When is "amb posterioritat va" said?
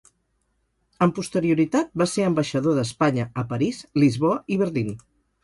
1.05-2.07